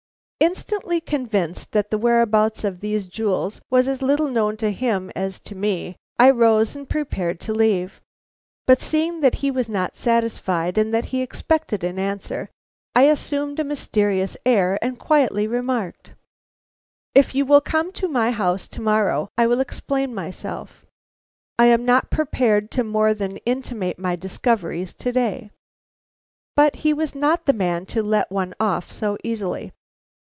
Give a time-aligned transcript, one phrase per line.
[0.43, 5.39] _"Instantly convinced that the whereabouts of these jewels was as little known to him as
[5.41, 8.01] to me, I rose and prepared to leave.
[8.65, 12.49] But seeing that he was not satisfied, and that he expected an answer,
[12.95, 16.13] I assumed a mysterious air and quietly remarked:
[17.13, 20.87] "If you will come to my house to morrow I will explain myself.
[21.59, 25.51] I am not prepared to more than intimate my discoveries to day."
[26.55, 29.71] But he was not the man to let one off so easily.